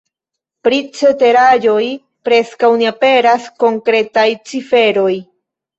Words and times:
Pri 0.67 0.79
ceteraĵoj 0.99 1.83
preskaŭ 2.29 2.73
ne 2.81 2.91
aperas 2.95 3.47
konkretaj 3.67 4.29
ciferoj. 4.53 5.11